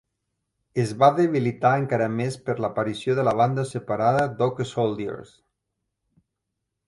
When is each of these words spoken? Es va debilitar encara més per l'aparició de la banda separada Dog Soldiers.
Es 0.83 0.93
va 1.01 1.09
debilitar 1.17 1.73
encara 1.81 2.07
més 2.21 2.37
per 2.47 2.55
l'aparició 2.65 3.17
de 3.19 3.27
la 3.27 3.35
banda 3.41 3.65
separada 3.73 4.25
Dog 4.39 4.61
Soldiers. 4.71 5.35